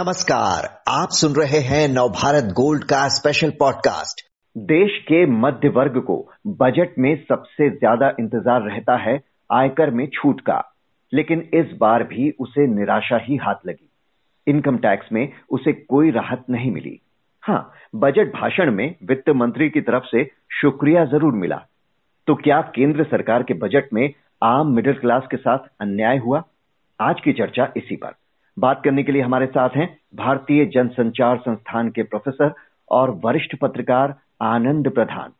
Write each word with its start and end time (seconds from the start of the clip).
नमस्कार, 0.00 0.64
आप 0.88 1.08
सुन 1.10 1.32
रहे 1.32 1.58
हैं 1.60 1.88
नवभारत 1.88 2.44
गोल्ड 2.44 2.84
का 2.84 3.08
स्पेशल 3.08 3.50
पॉडकास्ट 3.50 4.20
देश 4.56 4.96
के 5.02 5.26
मध्य 5.26 5.68
वर्ग 5.68 5.98
को 6.00 6.16
बजट 6.46 6.94
में 6.98 7.24
सबसे 7.28 7.68
ज़्यादा 7.70 8.08
इंतज़ार 8.20 8.62
रहता 8.62 8.96
है 8.96 9.20
आयकर 9.52 9.90
में 9.90 10.06
छूट 10.06 10.40
का। 10.40 10.74
लेकिन 11.12 11.40
इस 11.54 11.76
बार 11.80 12.02
भी 12.02 12.30
उसे 12.30 12.66
निराशा 12.66 13.16
ही 13.16 13.36
हाथ 13.36 13.66
लगी। 13.66 13.90
इनकम 14.46 14.78
टैक्स 14.78 15.12
में 15.12 15.32
उसे 15.50 15.72
कोई 15.72 16.10
राहत 16.10 16.44
नहीं 16.50 16.70
मिली। 16.70 17.00
हाँ 17.42 17.72
बजट 17.96 18.32
भाषण 18.32 18.70
में 18.70 18.94
वित्त 19.04 19.30
मंत्री 19.30 19.68
की 19.70 19.80
तरफ़ 19.80 20.04
से 20.04 20.24
शुक्रिया 20.60 21.04
ज़रूर 21.04 21.32
मिला। 21.32 21.60
तो 22.26 22.34
क्या 22.34 22.60
केंद्र 22.60 23.04
सरकार 23.04 23.42
के 23.42 23.54
बजट 23.54 23.92
में 23.92 24.12
आम 24.42 24.74
मिडिल 24.74 24.94
क्लास 24.94 25.28
के 25.30 25.36
साथ 25.36 25.58
अन्याय 25.80 26.18
हुआ? 26.18 26.42
आज 27.00 27.20
की 27.20 27.32
चर्चा 27.32 27.72
इसी 27.76 27.96
पर। 27.96 28.14
बात 28.60 28.80
करने 28.84 29.02
के 29.02 29.12
लिए 29.12 29.22
हमारे 29.22 29.46
साथ 29.46 29.76
हैं 29.76 29.88
भारतीय 30.16 30.64
जनसंचार 30.66 31.38
संस्थान 31.38 31.88
के 31.90 32.02
प्रोफेसर 32.04 32.52
और 32.88 33.10
वरिष्ठ 33.24 33.56
पत्रकार 33.60 34.14
आनंद 34.42 34.90
प्रधान। 34.90 35.32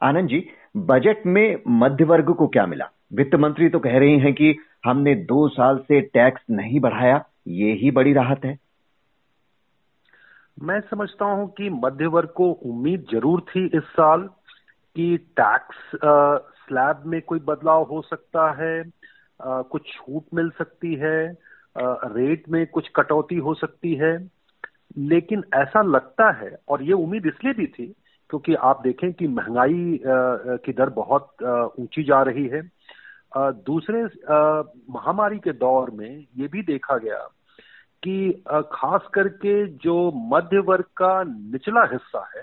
आनंद 0.00 0.28
जी 0.28 0.44
बजट 0.76 1.26
में 1.26 1.62
मध्य 1.68 2.04
वर्ग 2.04 2.32
को 2.34 2.46
क्या 2.48 2.66
मिला? 2.66 2.88
वित्त 3.12 3.34
मंत्री 3.34 3.68
तो 3.68 3.78
कह 3.78 3.98
रही 3.98 4.18
हैं 4.18 4.32
कि 4.34 4.54
हमने 4.86 5.14
दो 5.26 5.46
साल 5.48 5.78
से 5.78 6.00
टैक्स 6.00 6.42
नहीं 6.50 6.80
बढ़ाया 6.80 7.24
ये 7.48 7.72
ही 7.72 7.90
बड़ी 7.90 8.12
राहत 8.12 8.44
है। 8.44 8.58
मैं 10.62 10.80
समझता 10.80 11.24
हूँ 11.24 11.48
कि 11.52 11.68
मध्य 11.70 12.06
वर्ग 12.06 12.28
को 12.28 12.50
उम्मीद 12.50 13.06
ज़रूर 13.12 13.40
थी 13.50 13.64
इस 13.66 13.82
साल 13.92 14.28
कि 14.96 15.16
टैक्स 15.36 15.76
स्लैब 15.94 17.02
में 17.06 17.20
कोई 17.22 17.38
बदलाव 17.40 17.82
हो 17.82 18.00
सकता 18.02 18.50
है 18.62 18.80
आ, 19.40 19.62
कुछ 19.62 19.82
छूट 19.86 20.24
मिल 20.34 20.50
सकती 20.50 20.94
है। 20.94 21.47
रेट 21.78 22.48
में 22.48 22.66
कुछ 22.66 22.88
कटौती 22.96 23.36
हो 23.36 23.54
सकती 23.54 23.94
है। 23.94 24.16
लेकिन 24.98 25.42
ऐसा 25.54 25.82
लगता 25.82 26.30
है, 26.32 26.56
और 26.68 26.82
ये 26.82 26.92
उम्मीद 26.94 27.26
इसलिए 27.26 27.52
भी 27.52 27.66
थी 27.68 27.86
क्योंकि 28.30 28.54
आप 28.54 28.80
देखें 28.82 29.12
कि 29.12 29.26
महँगाई 29.28 30.00
की 30.64 30.72
दर 30.72 30.90
बहुत 30.90 31.42
ऊँची 31.78 32.02
जा 32.02 32.22
रही 32.22 32.46
है। 32.46 32.60
दूसरे 33.62 34.02
महामारी 34.90 35.38
के 35.38 35.52
दौर 35.54 35.90
में 35.90 36.26
ये 36.36 36.48
भी 36.48 36.62
देखा 36.62 36.96
गया 36.96 37.18
कि 38.02 38.44
खास 38.72 39.08
करके 39.14 39.66
जो 39.78 39.94
मध्य 40.32 40.58
वर्ग 40.58 40.84
का 40.96 41.22
निचला 41.22 41.82
हिस्सा 41.92 42.28
है, 42.36 42.42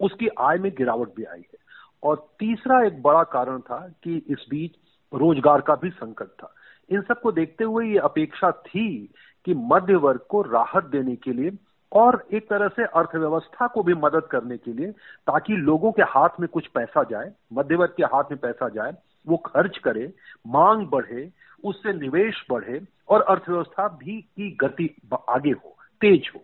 उसकी 0.00 0.28
आय 0.40 0.58
में 0.58 0.70
गिरावट 0.78 1.14
भी 1.16 1.24
आई 1.24 1.40
है। 1.40 1.58
और 2.02 2.16
तीसरा 2.38 2.82
एक 2.86 3.02
बड़ा 3.02 3.22
कारण 3.32 3.60
था 3.60 3.78
कि 4.04 4.16
इस 4.28 4.46
बीच 4.50 4.76
रोज़गार 5.12 5.60
का 5.60 5.74
भी 5.74 5.90
संकट 5.90 6.28
था। 6.32 6.54
इन 6.90 7.02
सबको 7.02 7.32
देखते 7.32 7.64
हुए 7.64 7.86
ये 7.86 7.98
अपेक्षा 7.98 8.50
थी 8.50 9.14
कि 9.44 9.54
मध्य 9.54 9.94
वर्ग 9.94 10.20
को 10.28 10.42
राहत 10.42 10.84
देने 10.84 11.16
के 11.16 11.32
लिए 11.32 11.52
और 11.92 12.26
एक 12.32 12.50
तरह 12.50 12.68
से 12.68 12.84
अर्थव्यवस्था 12.84 13.66
को 13.66 13.82
भी 13.82 13.94
मदद 13.94 14.22
करने 14.30 14.56
के 14.56 14.72
लिए 14.72 14.92
ताकि 15.26 15.56
लोगों 15.56 15.92
के 15.92 16.02
हाथ 16.02 16.28
में 16.40 16.48
कुछ 16.48 16.66
पैसा 16.66 17.02
जाए 17.02 17.32
मध्य 17.52 17.74
वर्ग 17.74 17.94
के 17.96 18.02
हाथ 18.02 18.24
में 18.30 18.40
पैसा 18.40 18.68
जाए 18.68 18.92
वो 19.26 19.36
खर्च 19.36 19.78
करे 19.78 20.12
मांग 20.46 20.86
बढ़े 20.86 21.32
उससे 21.64 21.92
निवेश 21.92 22.46
बढ़े 22.50 22.86
और 23.08 23.22
अर्थव्यवस्था 23.22 23.88
भी 23.88 24.20
की 24.20 24.50
गति 24.50 24.96
आगे 25.28 25.50
हो 25.50 25.76
तेज 26.00 26.30
हो। 26.34 26.40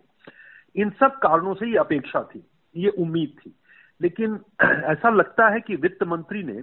इन 0.75 0.89
सब 0.89 1.17
कारणों 1.17 1.53
से 1.53 1.67
ये 1.67 1.77
अपेक्षा 1.77 2.23
थी 2.23 2.45
ये 2.77 2.89
उम्मीद 2.89 3.35
थी। 3.39 3.55
लेकिन 4.01 4.39
ऐसा 4.83 5.09
लगता 5.09 5.49
है 5.49 5.61
कि 5.61 5.75
वित्त 5.75 6.03
मंत्री 6.03 6.43
ने 6.43 6.61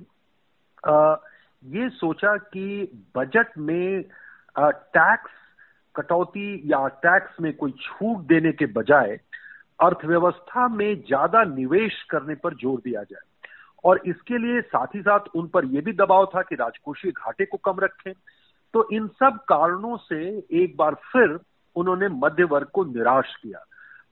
आ, 0.92 1.16
ये 1.64 1.88
सोचा 1.88 2.36
कि 2.36 2.92
बजट 3.16 3.58
में 3.58 4.02
टैक्स 4.58 5.30
कटौती 5.94 6.62
या 6.64 6.86
टैक्स 6.88 7.40
में 7.40 7.56
कोई 7.56 7.70
छूट 7.82 8.18
देने 8.18 8.52
के 8.52 8.66
बजाय 8.66 9.18
अर्थव्यवस्था 9.82 10.68
में 10.68 10.94
ज़्यादा 10.96 11.42
निवेश 11.44 12.02
करने 12.02 12.34
पर 12.34 12.54
ज़ोर 12.54 12.78
दिया 12.78 13.02
जाए। 13.02 13.26
और 13.84 14.00
इसके 14.06 14.38
लिए 14.38 14.60
साथ 14.60 14.86
ही 14.94 15.00
साथ 15.00 15.20
उन 15.34 15.46
पर 15.48 15.64
यह 15.64 15.80
भी 15.80 15.92
दबाव 15.92 16.26
था 16.26 16.42
कि 16.42 16.54
राजकोषीय 16.54 17.12
घाटे 17.12 17.44
को 17.44 17.56
कम 17.56 17.80
रखें। 17.80 18.12
तो 18.74 18.88
इन 18.92 19.06
सब 19.08 19.38
कारणों 19.48 19.96
से 19.96 20.22
एक 20.52 20.76
बार 20.76 20.94
फिर 20.94 21.38
उन्होंने 21.76 22.08
मध्य 22.08 22.44
वर्ग 22.44 22.66
को 22.66 22.84
निराश 22.84 23.34
किया। 23.42 23.64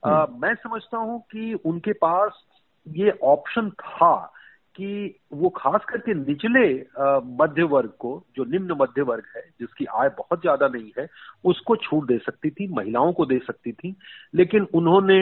आ, 0.06 0.24
हम्म। 0.24 0.40
मैं 0.42 0.54
समझता 0.54 0.98
हूँ 0.98 1.20
कि 1.20 1.54
उनके 1.54 1.92
पास 1.92 2.44
ये 2.86 3.10
ऑप्शन 3.22 3.70
था 3.70 4.32
कि 4.76 5.18
वो 5.32 5.48
खास 5.56 5.84
करके 5.88 6.14
निचले 6.14 6.68
मध्य 7.36 7.62
वर्ग 7.64 7.92
को, 7.98 8.10
जो 8.36 8.44
निम्न 8.44 8.76
मध्य 8.80 9.02
वर्ग 9.02 9.24
है, 9.36 9.42
जिसकी 9.60 9.84
आय 9.94 10.08
बहुत 10.18 10.40
ज़्यादा 10.40 10.68
नहीं 10.68 10.90
है, 10.98 11.06
उसको 11.44 11.76
छूट 11.76 12.06
दे 12.08 12.18
सकती 12.18 12.50
थी, 12.50 12.66
महिलाओं 12.68 13.12
को 13.12 13.26
दे 13.26 13.38
सकती 13.46 13.72
थी। 13.72 13.94
लेकिन 14.34 14.66
उन्होंने 14.74 15.20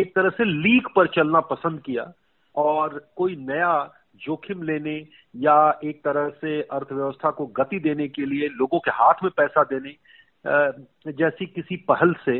एक 0.00 0.12
तरह 0.14 0.30
से 0.30 0.44
लीक 0.44 0.88
पर 0.96 1.06
चलना 1.06 1.40
पसंद 1.50 1.80
किया 1.80 2.12
और 2.54 2.98
कोई 3.16 3.36
नया 3.36 3.74
जोखिम 4.24 4.62
लेने 4.62 4.96
या 5.34 5.56
एक 5.84 6.04
तरह 6.04 6.28
से 6.40 6.60
अर्थव्यवस्था 6.62 7.30
को 7.30 7.46
गति 7.56 7.78
देने 7.80 8.08
के 8.08 8.26
लिए 8.26 8.48
लोगों 8.50 8.78
के 8.78 8.90
हाथ 8.94 9.22
में 9.22 9.30
पैसा 9.36 9.64
देने 9.64 9.96
जैसी 11.12 11.46
किसी 11.46 11.76
पहल 11.88 12.14
से 12.24 12.38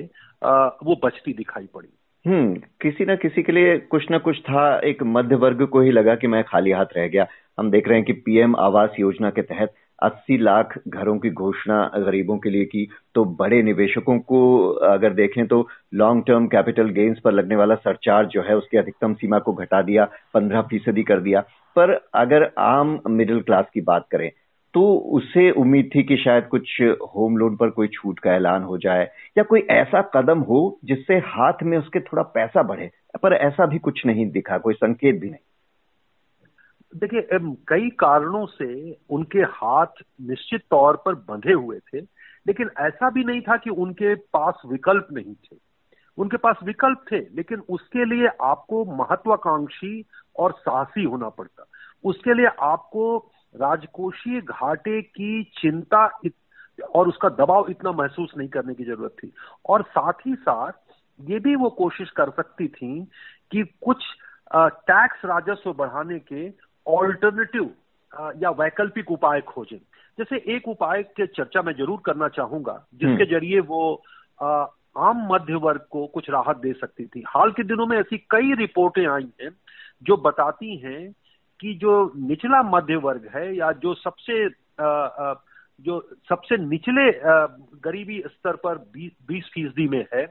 वो 0.85 1.01
बचती 1.05 1.33
दिखाई 1.33 1.67
पड़ी। 1.75 1.89
हम्म 2.25 2.55
किसी 2.81 3.05
ना 3.05 3.15
किसी 3.15 3.43
के 3.43 3.53
लिए 3.53 3.77
कुछ 3.91 4.11
ना 4.11 4.19
कुछ 4.19 4.39
था, 4.41 4.79
एक 4.79 5.03
मध्य 5.03 5.37
वर्ग 5.37 5.67
को 5.67 5.81
ही 5.81 5.91
लगा 5.91 6.15
कि 6.15 6.27
मैं 6.27 6.43
खाली 6.45 6.71
हाथ 6.71 6.97
रह 6.97 7.09
गया। 7.09 7.27
हम 7.59 7.71
देख 7.71 7.89
रहे 7.89 7.97
हैं 7.99 8.07
कि 8.07 8.13
पीएम 8.13 8.55
आवास 8.57 8.95
योजना 9.01 9.31
के 9.31 9.43
तहत 9.43 9.75
80 10.03 10.37
लाख 10.39 10.79
घरों 10.89 11.19
की 11.19 11.31
घोषणा 11.31 11.83
गरीबों 11.97 12.37
के 12.39 12.51
लिए 12.51 12.65
की 12.65 12.89
तो 13.15 13.25
बड़े 13.41 13.63
निवेशकों 13.63 14.19
को 14.21 14.41
अगर 14.85 15.13
देखें 15.13 15.47
तो 15.47 15.67
लॉन्ग 15.95 16.25
टर्म 16.27 16.47
कैपिटल 16.47 16.89
गेन्स 16.91 17.19
पर 17.19 17.33
लगने 17.33 17.57
वाला 17.57 17.75
सरचार्ज 17.75 18.29
जो 18.29 18.43
है, 18.43 18.57
उसकी 18.57 18.79
अधिकतम 18.79 19.15
सीमा 19.15 19.39
को 19.39 19.53
घटा 19.53 19.83
दिया, 19.83 20.09
पंद्रह 20.35 20.63
फ़ीसदी 20.63 21.03
कर 21.03 21.21
दिया। 21.21 21.41
पर 21.77 21.91
अगर 22.15 22.51
आम 22.59 22.99
मिडिल 23.11 23.41
क्लास 23.41 23.65
की 23.75 23.81
बात 23.83 24.07
करें 24.11 24.31
तो 24.75 24.95
उसे 24.97 25.51
उम्मीद 25.51 25.91
थी 25.95 26.03
कि 26.03 26.17
शायद 26.17 26.45
कुछ 26.45 26.83
होम 26.83 27.37
लोन 27.37 27.57
पर 27.57 27.71
कोई 27.71 27.89
छूट 27.89 28.19
का 28.19 28.35
ऐलान 28.35 28.63
हो 28.63 28.79
जाए 28.79 29.05
या 29.39 29.43
कोई 29.43 29.61
ऐसा 29.61 30.03
कदम 30.03 30.41
हो 30.41 30.79
जिससे 30.85 31.15
हाथ 31.15 31.63
में 31.63 31.79
उसके 31.79 32.01
थोड़ा 32.01 32.23
पैसा 32.23 32.63
बढ़े, 32.63 32.91
पर 33.23 33.33
ऐसा 33.33 33.67
भी 33.67 33.79
कुछ 33.79 34.07
नहीं 34.07 34.31
दिखा, 34.31 34.59
कोई 34.59 34.75
संकेत 34.75 35.21
भी 35.21 35.31
नहीं। 35.31 35.41
देखिए 36.97 37.29
कई 37.69 37.91
कारणों 37.91 38.47
से 38.47 38.97
उनके 39.11 39.39
हाथ 39.39 40.03
निश्चित 40.23 40.61
तौर 40.71 40.97
पर 40.97 41.15
बंधे 41.15 41.53
हुए 41.53 41.79
थे, 41.79 42.01
लेकिन 42.47 42.71
ऐसा 42.79 43.11
भी 43.11 43.25
नहीं 43.25 43.41
था 43.41 43.57
कि 43.57 43.71
उनके 43.71 44.15
पास 44.15 44.63
विकल्प 44.67 45.09
नहीं 45.13 45.35
थे। 45.35 45.57
उनके 46.19 46.37
पास 46.37 46.57
विकल्प 46.65 47.05
थे, 47.13 47.19
लेकिन 47.19 47.63
उसके 47.69 48.05
लिए 48.05 48.29
आपको 48.43 48.85
महत्वाकांक्षी 48.85 50.05
और 50.39 50.53
साहसी 50.53 51.05
होना 51.05 51.29
पड़ता। 51.29 51.65
उसके 52.05 52.35
लिए 52.35 52.47
आपको 52.47 53.31
राजकोषीय 53.57 54.41
घाटे 54.41 55.01
की 55.03 55.43
चिंता 55.59 56.07
और 56.95 57.09
उसका 57.09 57.29
दबाव 57.29 57.67
इतना 57.71 57.93
महसूस 57.93 58.33
नहीं 58.39 58.49
करने 58.49 58.75
की 58.75 58.85
ज़रूरत 58.85 59.17
थी। 59.23 59.33
और 59.69 59.83
साथ 59.89 60.27
ही 60.27 60.35
साथ 60.35 60.73
ये 61.21 61.39
भी 61.39 61.55
वो 61.55 61.71
कोशिश 61.71 62.11
कर 62.11 62.31
सकती 62.31 62.69
थी 62.69 62.93
कि 63.53 63.63
कुछ 63.83 64.05
टैक्स 64.91 65.25
राजस्व 65.25 65.73
बढ़ाने 65.73 66.19
के 66.33 66.49
ऑल्टरनेटिव 66.87 67.71
या 68.43 68.51
वैकल्पिक 68.51 69.11
उपाय 69.11 69.41
खोजें। 69.41 69.79
जैसे 70.19 70.37
एक 70.57 70.69
उपाय 70.69 71.03
के 71.03 71.27
चर्चा 71.27 71.63
मैं 71.63 71.73
ज़रूर 71.73 72.01
करना 72.07 72.29
चाहूँगा 72.29 72.75
जिसके 72.95 73.13
हम्म। 73.13 73.25
ज़रिए 73.31 73.61
वो 73.61 74.03
आ, 74.43 74.67
आम 74.99 75.27
मध्य 75.33 75.55
वर्ग 75.55 75.87
को 75.91 76.07
कुछ 76.07 76.31
राहत 76.31 76.57
दे 76.57 76.73
सकती 76.73 77.07
थी। 77.07 77.23
हाल 77.27 77.51
के 77.53 77.63
दिनों 77.63 77.87
में 77.87 77.97
ऐसी 77.99 78.19
कई 78.31 78.55
रिपोर्टें 78.55 79.07
आई 79.07 79.29
हैं 79.41 79.51
जो 80.03 80.17
बताती 80.17 80.77
हैं 80.77 81.01
कि 81.65 81.73
जो 81.75 81.93
निचला 82.19 82.63
मध्य 82.63 82.97
वर्ग 83.03 83.29
है 83.35 83.45
या 83.57 83.71
जो 83.73 83.95
सबसे 83.95 84.49
जो 85.81 86.01
सबसे 86.29 86.57
निचले 86.57 87.11
गरीबी 87.83 88.21
स्तर 88.27 88.57
पर 88.57 88.79
बीस 89.29 89.45
फ़ीसदी 89.55 89.87
में 89.89 90.05
है 90.15 90.27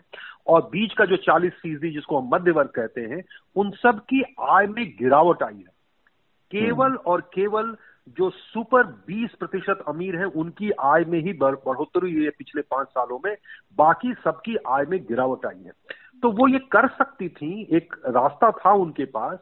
और 0.47 0.61
बीच 0.61 0.93
का 0.93 1.05
जो 1.05 1.15
चालीस 1.15 1.53
फ़ीसदी 1.53 1.91
जिसको 1.91 2.19
हम 2.19 2.29
मध्य 2.33 2.51
वर्ग 2.51 2.69
कहते 2.69 3.01
हैं 3.01 3.23
उन 3.55 3.71
सब 3.71 3.99
की 4.03 4.21
आय 4.49 4.67
में 4.67 4.85
गिरावट 4.99 5.43
आई 5.43 5.55
है 5.55 5.71
केवल 6.51 6.85
हम्म। 6.85 7.11
और 7.11 7.21
केवल 7.33 7.75
जो 8.17 8.29
सुपर 8.29 8.85
20 9.09 9.35
प्रतिशत 9.35 9.83
अमीर 9.87 10.15
हैं 10.15 10.25
उनकी 10.35 10.71
आय 10.83 11.05
में 11.05 11.19
ही 11.19 11.33
बढ़ोतरी 11.33 12.11
हुई 12.13 12.23
है 12.23 12.29
पिछले 12.29 12.61
पाँच 12.61 12.87
सालों 12.87 13.19
में 13.25 13.35
बाकी 13.77 14.13
सबकी 14.23 14.55
आय 14.67 14.85
में 14.85 14.99
गिरावट 15.03 15.45
आई 15.45 15.63
है 15.65 15.71
तो 16.23 16.31
वो 16.31 16.47
ये 16.47 16.59
कर 16.71 16.87
सकती 16.87 17.29
थी 17.29 17.51
एक 17.71 17.95
रास्ता 18.07 18.51
था 18.51 18.73
उनके 18.73 19.05
पास 19.05 19.39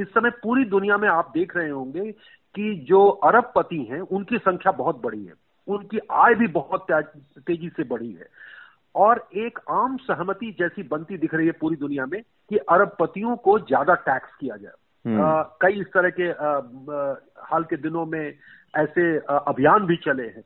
इस 0.00 0.08
समय 0.08 0.30
पूरी 0.30 0.64
दुनिया 0.64 0.96
में 0.96 1.08
आप 1.08 1.30
देख 1.34 1.56
रहे 1.56 1.68
होंगे 1.68 2.12
कि 2.54 2.86
जो 2.88 3.08
अरबपति 3.08 3.84
हैं 3.90 4.00
उनकी 4.00 4.38
संख्या 4.38 4.72
बहुत 4.72 5.02
बड़ी 5.02 5.24
है। 5.24 5.32
उनकी 5.68 5.98
आय 6.10 6.34
भी 6.34 6.46
बहुत 6.46 6.86
तेज़ी 7.38 7.68
से 7.68 7.84
बढ़ी 7.84 8.12
है। 8.12 8.26
और 8.94 9.28
एक 9.34 9.58
आम 9.70 9.96
सहमति 9.96 10.56
जैसी 10.58 10.82
बनती 10.82 11.18
दिख 11.18 11.34
रही 11.34 11.46
है 11.46 11.52
पूरी 11.52 11.76
दुनिया 11.76 12.06
में 12.06 12.22
कि 12.22 12.56
अरबपतियों 12.56 13.36
को 13.36 13.58
ज़्यादा 13.58 13.94
टैक्स 13.94 14.28
किया 14.40 14.56
जाए। 14.56 14.72
हम्म। 15.06 15.42
कई 15.60 15.80
इस 15.80 15.86
तरह 15.86 16.10
के 16.10 16.32
आ, 16.32 16.50
आ, 16.50 17.14
हाल 17.38 17.64
के 17.64 17.76
दिनों 17.76 18.06
में 18.06 18.34
ऐसे 18.76 19.18
आ, 19.18 19.36
अभियान 19.36 19.86
भी 19.86 19.96
चले 19.96 20.22
हैं। 20.22 20.42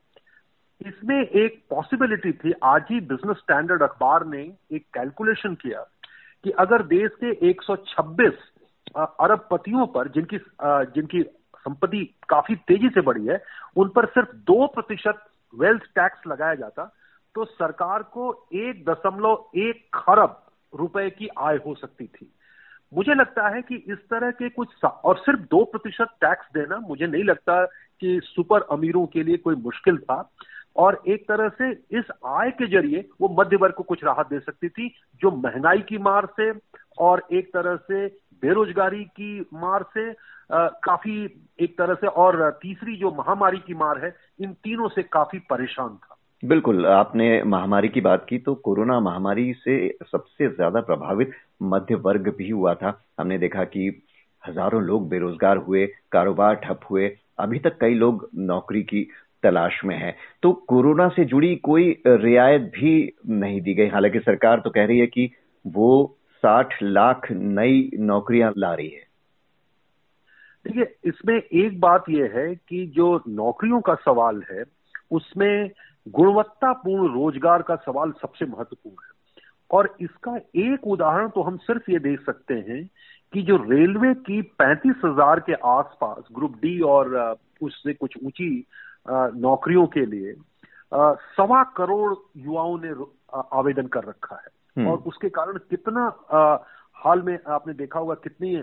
इसमें 0.87 1.27
एक 1.27 1.65
पॉसिबिलिटी 1.71 2.33
थी। 2.33 2.53
आज 2.65 2.85
ही 2.91 3.01
बिज़नेस 3.01 3.37
स्टैंडर्ड 3.37 3.83
अखबार 3.83 4.27
ने 4.27 4.53
एक 4.73 4.87
कैलकुलेशन 4.95 5.55
किया 5.55 5.81
कि 6.45 6.51
अगर 6.51 6.83
देश 6.83 7.11
के 7.25 7.51
126 7.51 8.33
अरबपतियों 8.97 9.87
पर 9.89 10.09
जिनकी 10.09 10.39
जिनकी 10.95 11.23
संपत्ति 11.67 12.05
काफ़ी 12.29 12.55
तेज़ी 12.59 12.89
से 12.89 13.01
बढ़ी 13.01 13.27
है, 13.27 13.41
उन 13.77 13.89
पर 13.89 14.07
सिर्फ़ 14.07 14.37
दो 14.47 14.67
प्रतिशत 14.75 15.25
वेल्थ 15.55 15.83
टैक्स 15.95 16.27
लगाया 16.27 16.55
जाता 16.55 16.85
तो 17.35 17.45
सरकार 17.45 18.03
को 18.13 18.31
एक 18.55 18.85
दशमलव 18.85 19.59
एक 19.59 19.85
खरब 19.95 20.41
रुपए 20.73 21.09
की 21.11 21.29
आय 21.39 21.57
हो 21.67 21.75
सकती 21.75 22.05
थी। 22.07 22.31
मुझे 22.93 23.15
लगता 23.15 23.49
है 23.49 23.63
कि 23.63 23.77
इस 23.77 23.99
तरह 24.11 24.31
के 24.33 24.49
कुछ 24.51 24.85
और 24.85 25.19
सिर्फ़ 25.19 25.41
दो 25.51 25.65
प्रतिशत 25.65 26.09
टैक्स 26.21 26.47
देना 26.55 26.79
मुझे 26.89 27.07
नहीं 27.07 27.25
लगता 27.25 27.65
कि 27.65 28.21
सुपर 28.25 28.67
अमीरों 28.73 29.07
के 29.07 29.23
लिए 29.23 29.37
कोई 29.39 29.55
मुश्किल 29.57 29.99
था, 29.99 30.31
और 30.77 31.03
एक 31.09 31.27
तरह 31.29 31.49
से 31.59 31.71
इस 31.99 32.05
आय 32.27 32.51
के 32.51 32.67
ज़रिए 32.69 33.09
वो 33.21 33.29
मध्य 33.39 33.57
वर्ग 33.57 33.75
को 33.75 33.83
कुछ 33.83 34.05
राहत 34.05 34.27
दे 34.27 34.39
सकती 34.41 34.69
थी, 34.69 34.89
जो 35.23 35.31
महँगाई 35.33 35.81
की 35.89 35.99
मार 36.01 36.27
से 36.41 36.51
और 36.99 37.23
एक 37.33 37.53
तरह 37.55 37.77
से 37.83 38.07
बेरोजगारी 38.45 39.05
की 39.05 39.41
मार 39.55 39.85
से 39.95 40.09
आ, 40.11 40.67
काफ़ी 40.85 41.15
एक 41.59 41.77
तरह 41.79 41.95
से 41.95 42.07
और 42.07 42.51
तीसरी 42.63 42.97
जो 42.97 43.11
महामारी 43.19 43.59
की 43.59 43.75
मार 43.75 44.05
है 44.05 44.15
इन 44.41 44.53
तीनों 44.65 44.89
से 44.89 45.03
काफ़ी 45.03 45.39
परेशान 45.51 45.89
था। 45.89 46.17
बिल्कुल 46.43 46.87
आपने 46.87 47.29
महामारी 47.45 47.89
की 47.89 48.01
बात 48.01 48.27
की 48.29 48.39
तो 48.39 48.55
कोरोना 48.65 48.99
महामारी 49.01 49.53
से 49.55 49.77
सबसे 50.07 50.49
ज़्यादा 50.49 50.81
प्रभावित 50.83 51.31
मध्य 51.65 51.95
वर्ग 52.05 52.29
भी 52.39 52.49
हुआ 52.51 52.75
था। 52.75 52.93
हमने 53.21 53.39
देखा 53.39 53.65
कि 53.67 53.89
हज़ारों 54.43 54.83
लोग 54.83 55.09
बेरोजगार 55.09 55.57
हुए 55.59 55.87
कारोबार 56.13 56.55
ठप 56.65 56.81
हुए 56.91 57.09
अभी 57.39 57.59
तक 57.59 57.79
कई 57.81 57.95
लोग 57.95 58.29
नौकरी 58.43 58.83
की 58.83 59.03
तलाश 59.43 59.81
में 59.85 59.97
है। 59.97 60.15
तो 60.43 60.53
कोरोना 60.69 61.09
से 61.09 61.25
जुड़ी 61.25 61.55
कोई 61.63 61.91
रियायत 62.07 62.71
भी 62.75 62.93
नहीं 63.31 63.61
दी 63.61 63.75
गई। 63.75 63.89
हालाँकि 63.89 64.21
सरकार 64.21 64.61
तो 64.61 64.71
कह 64.71 64.85
रही 64.85 64.99
है 64.99 65.07
कि 65.07 65.31
वो 65.65 65.91
साठ 66.45 66.83
लाख 66.83 67.31
नई 67.33 67.91
नौकरियाँ 68.03 68.53
ला 68.57 68.75
रही 68.75 68.89
है 68.89 69.03
देखिए, 70.65 70.85
इसमें 71.05 71.35
एक 71.35 71.81
बात 71.81 72.05
यह 72.11 72.33
है 72.35 72.55
कि 72.55 72.87
जो 72.97 73.09
नौकरियों 73.29 73.81
का 73.81 73.95
सवाल 74.05 74.43
है, 74.51 74.63
उसमें 75.11 75.71
गुणवत्तापूर्ण 76.07 77.13
रोज़गार 77.15 77.63
का 77.63 77.75
सवाल 77.85 78.13
सबसे 78.13 78.47
महत्वपूर्ण 78.47 78.97
है 78.97 79.13
और 79.71 79.95
इसका 80.01 80.37
एक 80.57 80.87
उदाहरण 80.87 81.29
तो 81.29 81.43
हम 81.43 81.57
सिर्फ़ 81.59 81.91
ये 81.91 81.99
देख 81.99 82.21
सकते 82.21 82.55
हैं 82.69 82.83
कि 83.33 83.43
जो 83.43 83.57
रेलवे 83.71 84.15
की 84.27 84.41
पैंतीस 84.59 84.97
हज़ार 85.05 85.41
के 85.41 85.53
आसपास 85.69 86.25
ग्रुप 86.33 86.57
डी 86.63 86.79
और 86.89 87.15
उससे 87.63 87.95
कुछ 87.95 88.17
ऊँची 88.25 88.51
नौकरियों 89.09 89.87
के 89.87 90.05
लिए 90.07 90.35
सवा 91.37 91.63
करोड़ 91.77 92.15
युवाओं 92.39 92.79
ने 92.79 92.93
आवेदन 93.53 93.87
कर 93.87 94.05
रखा 94.05 94.37
है। 94.37 94.53
और 94.77 94.99
उसके 95.07 95.29
कारण 95.31 95.59
कितना 95.71 96.07
हाल 96.97 97.23
में 97.23 97.39
आपने 97.49 97.73
देखा 97.75 97.99
होगा 97.99 98.15
कितनी 98.25 98.55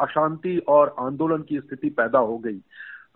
अशांति 0.00 0.58
और 0.68 0.94
आंदोलन 1.00 1.42
की 1.42 1.58
स्थिति 1.60 1.90
पैदा 1.90 2.18
हो 2.20 2.38
गई। 2.38 2.60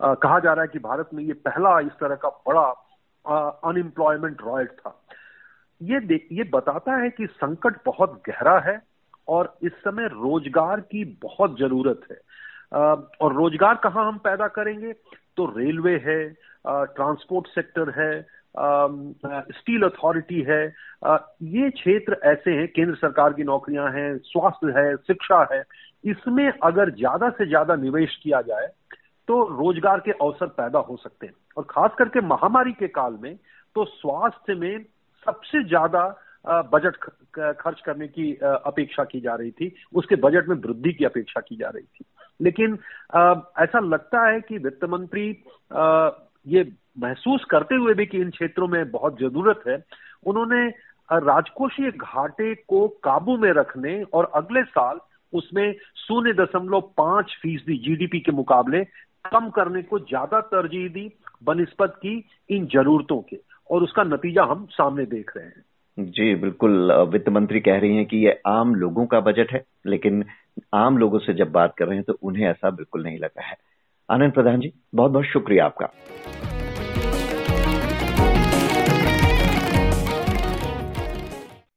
कहा 0.01 0.39
जा 0.39 0.53
रहा 0.53 0.61
है 0.61 0.67
कि 0.67 0.79
भारत 0.79 1.09
में 1.13 1.23
ये 1.23 1.33
पहला 1.45 1.79
इस 1.79 1.91
तरह 1.99 2.15
का 2.15 2.29
बड़ा 2.47 2.67
अनएम्प्लॉयमेंट 3.69 4.41
रॉयट 4.41 4.71
था। 4.71 4.95
ये 5.81 5.99
देख, 5.99 6.27
ये 6.31 6.43
बताता 6.43 6.95
है 6.95 7.09
कि 7.09 7.27
संकट 7.27 7.75
बहुत 7.85 8.21
गहरा 8.27 8.59
है 8.61 8.81
और 9.27 9.57
इस 9.63 9.71
समय 9.83 10.07
रोज़गार 10.07 10.79
की 10.81 11.03
बहुत 11.23 11.57
ज़रूरत 11.59 12.01
है। 12.11 12.17
और 13.21 13.33
रोज़गार 13.33 13.75
कहाँ 13.83 14.07
हम 14.07 14.17
पैदा 14.17 14.47
करेंगे? 14.49 14.93
तो 15.37 15.45
रेलवे 15.57 15.95
है 16.05 16.27
ट्रांसपोर्ट 16.67 17.47
सेक्टर 17.47 17.89
है 17.97 18.11
स्टील 18.55 19.83
अथॉरिटी 19.83 20.41
है। 20.43 20.63
ये 21.49 21.69
क्षेत्र 21.71 22.17
ऐसे 22.25 22.51
हैं, 22.51 22.67
केंद्र 22.67 22.95
सरकार 22.95 23.33
की 23.33 23.43
नौकरियाँ 23.43 23.91
हैं, 23.91 24.17
स्वास्थ्य 24.19 24.79
है, 24.79 24.95
शिक्षा 24.97 25.47
है। 25.51 25.63
इसमें 26.03 26.51
अगर 26.63 26.89
ज़्यादा 26.91 27.29
से 27.29 27.45
ज़्यादा 27.47 27.75
निवेश 27.77 28.19
किया 28.23 28.41
जाए 28.43 28.67
तो 29.27 29.43
रोज़गार 29.49 29.99
के 29.99 30.11
अवसर 30.13 30.47
पैदा 30.55 30.79
हो 30.79 30.95
सकते 30.97 31.25
हैं। 31.27 31.33
और 31.57 31.63
खास 31.69 31.91
करके 31.97 32.21
महामारी 32.23 32.71
के 32.73 32.87
काल 32.89 33.17
में 33.21 33.35
तो 33.75 33.85
स्वास्थ्य 33.87 34.55
में 34.55 34.83
सबसे 35.25 35.63
ज़्यादा 35.65 36.07
बजट 36.71 36.95
खर्च 37.55 37.81
करने 37.85 38.07
की 38.07 38.33
अपेक्षा 38.41 39.03
की 39.03 39.19
जा 39.21 39.35
रही 39.35 39.51
थी। 39.51 39.71
उसके 39.93 40.15
बजट 40.17 40.47
में 40.49 40.55
वृद्धि 40.57 40.93
की 40.93 41.05
अपेक्षा 41.05 41.41
की 41.41 41.55
जा 41.55 41.69
रही 41.69 41.83
थी। 41.83 42.05
लेकिन 42.39 42.73
ऐसा 43.63 43.79
लगता 43.81 44.25
है 44.27 44.39
कि 44.41 44.57
वित्त 44.57 44.85
मंत्री 44.85 45.31
ये 46.49 46.63
महसूस 46.99 47.43
करते 47.49 47.75
हुए 47.75 47.93
भी 47.93 48.05
कि 48.05 48.17
इन 48.17 48.29
क्षेत्रों 48.29 48.67
में 48.67 48.91
बहुत 48.91 49.19
ज़रूरत 49.19 49.63
है, 49.67 49.83
उन्होंने 50.25 50.67
राजकोषीय 51.09 51.91
घाटे 51.91 52.53
को 52.55 52.87
काबू 53.03 53.37
में 53.37 53.51
रखने 53.51 54.01
और 54.03 54.31
अगले 54.35 54.63
साल 54.63 54.99
उसमें 55.33 55.73
शून्य 55.97 56.33
दशमलव 56.33 56.81
पाँच 56.97 57.37
फ़ीसदी 57.41 57.77
जीडीपी 57.77 58.19
के 58.19 58.31
मुकाबले 58.31 58.83
कम 59.25 59.49
करने 59.49 59.81
को 59.81 59.99
ज़्यादा 59.99 60.39
तरजीह 60.41 60.87
दी 60.89 61.09
बनस्पत 61.43 61.93
की 61.95 62.13
इन 62.49 62.65
जरूरतों 62.65 63.21
के। 63.21 63.37
और 63.69 63.83
उसका 63.83 64.03
नतीजा 64.03 64.43
हम 64.43 64.65
सामने 64.71 65.05
देख 65.05 65.31
रहे 65.37 65.45
हैं। 65.45 65.63
जी, 65.97 66.35
बिल्कुल। 66.35 66.91
वित्त 67.11 67.29
मंत्री 67.29 67.59
कह 67.59 67.79
रही 67.79 67.95
हैं 67.95 68.05
कि 68.05 68.17
ये 68.17 68.41
आम 68.47 68.75
लोगों 68.75 69.05
का 69.05 69.19
बजट 69.19 69.51
है, 69.51 69.63
लेकिन 69.87 70.23
आम 70.73 70.97
लोगों 70.97 71.19
से 71.19 71.33
जब 71.33 71.51
बात 71.51 71.75
कर 71.77 71.87
रहे 71.87 71.95
हैं 71.95 72.03
तो 72.03 72.17
उन्हें 72.21 72.47
ऐसा 72.47 72.69
बिल्कुल 72.69 73.03
नहीं 73.03 73.17
लगा 73.19 73.41
है। 73.41 73.55
आनंद 74.11 74.31
प्रधान 74.31 74.59
जी 74.59 74.73
बहुत 74.95 75.11
बहुत 75.11 75.25
शुक्रिया 75.25 75.65
आपका। 75.65 75.89